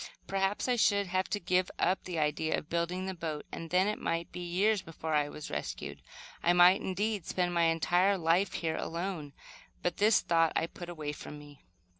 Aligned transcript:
Perhaps 0.25 0.67
I 0.67 0.77
should 0.77 1.05
have 1.05 1.29
to 1.29 1.39
give 1.39 1.69
up 1.77 2.03
the 2.05 2.17
idea 2.17 2.57
of 2.57 2.71
building 2.71 3.05
the 3.05 3.13
boat, 3.13 3.45
and 3.51 3.69
then 3.69 3.87
it 3.87 3.99
might 3.99 4.31
be 4.31 4.39
years 4.39 4.81
before 4.81 5.13
I 5.13 5.29
was 5.29 5.51
rescued. 5.51 6.01
I 6.41 6.53
might, 6.53 6.81
indeed, 6.81 7.27
spend 7.27 7.53
my 7.53 7.65
entire 7.65 8.17
life 8.17 8.53
here 8.53 8.77
alone; 8.77 9.33
but 9.83 9.97
this 9.97 10.19
thought 10.21 10.53
I 10.55 10.65
put 10.65 10.89
away 10.89 11.11
from 11.11 11.37
me. 11.37 11.61